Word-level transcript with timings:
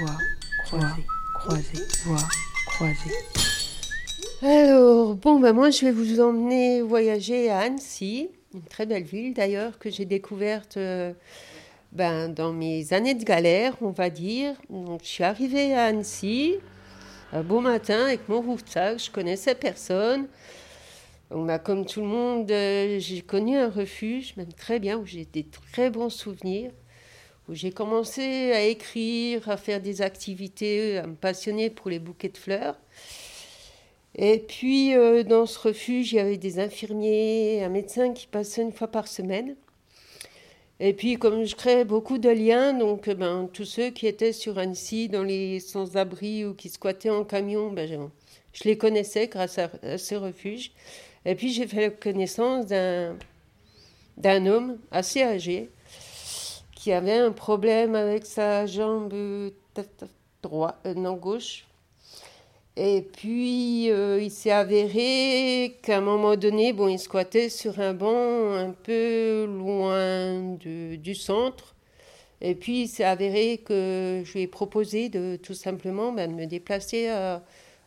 voies 0.00 0.18
croisées. 0.64 1.84
Alors, 4.42 5.14
bon, 5.14 5.40
ben 5.40 5.52
moi, 5.52 5.70
je 5.70 5.84
vais 5.84 5.92
vous 5.92 6.20
emmener 6.20 6.82
voyager 6.82 7.50
à 7.50 7.60
Annecy, 7.60 8.28
une 8.54 8.62
très 8.62 8.86
belle 8.86 9.04
ville 9.04 9.34
d'ailleurs 9.34 9.78
que 9.78 9.90
j'ai 9.90 10.04
découverte 10.04 10.76
euh, 10.76 11.12
ben, 11.92 12.28
dans 12.28 12.52
mes 12.52 12.92
années 12.92 13.14
de 13.14 13.24
galère, 13.24 13.74
on 13.80 13.90
va 13.90 14.10
dire. 14.10 14.54
Donc, 14.68 15.02
je 15.02 15.08
suis 15.08 15.24
arrivée 15.24 15.74
à 15.74 15.84
Annecy, 15.84 16.56
un 17.32 17.42
beau 17.42 17.60
matin, 17.60 18.04
avec 18.04 18.28
mon 18.28 18.40
roufsac, 18.40 18.98
je 18.98 19.10
connaissais 19.10 19.54
personne. 19.54 20.26
Donc, 21.30 21.46
ben, 21.46 21.58
comme 21.58 21.86
tout 21.86 22.00
le 22.00 22.06
monde, 22.06 22.50
euh, 22.50 22.98
j'ai 22.98 23.20
connu 23.20 23.56
un 23.56 23.70
refuge, 23.70 24.34
même 24.36 24.52
très 24.52 24.78
bien, 24.78 24.98
où 24.98 25.06
j'ai 25.06 25.24
des 25.24 25.46
très 25.72 25.90
bons 25.90 26.10
souvenirs 26.10 26.70
où 27.48 27.54
j'ai 27.54 27.72
commencé 27.72 28.52
à 28.52 28.62
écrire, 28.62 29.48
à 29.48 29.56
faire 29.56 29.80
des 29.80 30.02
activités, 30.02 30.98
à 30.98 31.06
me 31.06 31.14
passionner 31.14 31.70
pour 31.70 31.90
les 31.90 31.98
bouquets 31.98 32.28
de 32.30 32.38
fleurs. 32.38 32.76
Et 34.16 34.38
puis, 34.38 34.94
euh, 34.94 35.24
dans 35.24 35.44
ce 35.44 35.58
refuge, 35.58 36.12
il 36.12 36.16
y 36.16 36.20
avait 36.20 36.38
des 36.38 36.60
infirmiers, 36.60 37.62
un 37.64 37.68
médecin 37.68 38.12
qui 38.12 38.26
passait 38.26 38.62
une 38.62 38.72
fois 38.72 38.88
par 38.88 39.08
semaine. 39.08 39.56
Et 40.80 40.92
puis, 40.92 41.16
comme 41.16 41.44
je 41.44 41.54
crée 41.56 41.84
beaucoup 41.84 42.18
de 42.18 42.28
liens, 42.28 42.72
donc 42.72 43.08
euh, 43.08 43.14
ben, 43.14 43.48
tous 43.52 43.64
ceux 43.64 43.90
qui 43.90 44.06
étaient 44.06 44.32
sur 44.32 44.58
Annecy, 44.58 45.08
dans 45.08 45.24
les 45.24 45.60
sans-abri 45.60 46.44
ou 46.44 46.54
qui 46.54 46.68
squattaient 46.68 47.10
en 47.10 47.24
camion, 47.24 47.70
ben, 47.72 47.88
je, 48.52 48.64
les 48.64 48.78
connaissais 48.78 49.26
grâce 49.26 49.58
à, 49.58 49.70
à 49.82 49.98
ce 49.98 50.14
refuge. 50.14 50.72
Et 51.26 51.34
puis, 51.34 51.52
j'ai 51.52 51.66
fait 51.66 51.80
la 51.80 51.90
connaissance 51.90 52.66
d'un 52.66 54.46
homme 54.46 54.78
assez 54.92 55.22
âgé 55.22 55.70
qui 56.84 56.92
avait 56.92 57.16
un 57.16 57.32
problème 57.32 57.94
avec 57.94 58.26
sa 58.26 58.66
jambe 58.66 59.10
droite, 60.42 60.76
euh, 60.84 60.92
non 60.92 61.14
gauche. 61.14 61.64
Et 62.76 63.00
puis, 63.00 63.90
euh, 63.90 64.20
il 64.22 64.30
s'est 64.30 64.50
avéré 64.50 65.78
qu'à 65.80 65.96
un 65.96 66.00
moment 66.02 66.36
donné, 66.36 66.74
bon, 66.74 66.88
il 66.88 66.98
squattait 66.98 67.48
sur 67.48 67.80
un 67.80 67.94
banc 67.94 68.52
un 68.52 68.72
peu 68.72 69.46
loin 69.46 70.56
du 70.60 71.14
centre. 71.14 71.74
Et 72.42 72.54
puis, 72.54 72.82
il 72.82 72.88
s'est 72.88 73.02
avéré 73.02 73.62
que 73.64 74.20
je 74.22 74.32
lui 74.34 74.42
ai 74.42 74.46
proposé 74.46 75.08
de 75.08 75.36
tout 75.42 75.54
simplement 75.54 76.12
ben, 76.12 76.30
de 76.30 76.36
me 76.36 76.44
déplacer 76.44 77.08
à, 77.08 77.42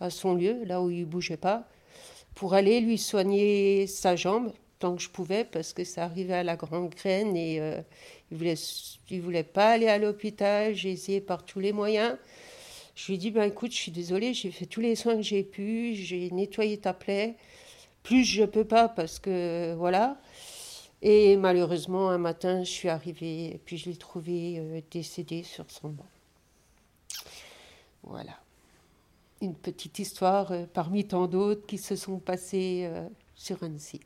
à, 0.00 0.10
son 0.10 0.34
lieu, 0.34 0.64
là 0.66 0.82
où 0.82 0.90
il 0.90 1.00
ne 1.00 1.06
bougeait 1.06 1.38
pas, 1.38 1.66
pour 2.34 2.52
aller 2.52 2.80
lui 2.80 2.98
soigner 2.98 3.86
sa 3.86 4.16
jambe 4.16 4.52
tant 4.82 4.96
que 4.96 5.02
je 5.02 5.10
pouvais, 5.10 5.44
parce 5.44 5.72
que 5.72 5.84
ça 5.84 6.02
arrivait 6.02 6.34
à 6.34 6.42
la 6.42 6.56
grande 6.56 6.90
graine 6.90 7.36
et 7.36 7.60
euh, 7.60 7.80
il 8.32 8.36
voulait, 8.36 8.56
il 9.10 9.20
voulait 9.20 9.44
pas 9.44 9.70
aller 9.70 9.86
à 9.86 9.96
l'hôpital. 9.96 10.74
J'ai 10.74 10.90
essayé 10.90 11.20
par 11.20 11.44
tous 11.44 11.60
les 11.60 11.72
moyens. 11.72 12.16
Je 12.96 13.06
lui 13.06 13.14
ai 13.14 13.18
dit, 13.18 13.30
ben 13.30 13.44
écoute, 13.44 13.70
je 13.70 13.76
suis 13.76 13.92
désolée, 13.92 14.34
j'ai 14.34 14.50
fait 14.50 14.66
tous 14.66 14.80
les 14.80 14.96
soins 14.96 15.14
que 15.14 15.22
j'ai 15.22 15.44
pu, 15.44 15.94
j'ai 15.94 16.28
nettoyé 16.32 16.78
ta 16.78 16.92
plaie. 16.92 17.36
Plus 18.02 18.24
je 18.24 18.42
peux 18.42 18.64
pas 18.64 18.88
parce 18.88 19.20
que 19.20 19.72
voilà. 19.74 20.20
Et 21.00 21.36
malheureusement, 21.36 22.10
un 22.10 22.18
matin, 22.18 22.64
je 22.64 22.70
suis 22.70 22.88
arrivée 22.88 23.54
et 23.54 23.60
puis 23.64 23.78
je 23.78 23.88
l'ai 23.88 23.96
trouvé 23.96 24.58
euh, 24.58 24.80
décédé 24.90 25.44
sur 25.44 25.70
son 25.70 25.90
banc. 25.90 26.10
Voilà. 28.02 28.36
Une 29.40 29.54
petite 29.54 30.00
histoire 30.00 30.50
euh, 30.50 30.64
parmi 30.72 31.04
tant 31.04 31.28
d'autres 31.28 31.66
qui 31.66 31.78
se 31.78 31.94
sont 31.94 32.18
passées 32.18 32.90
sur 33.36 33.62
Annecy. 33.62 34.00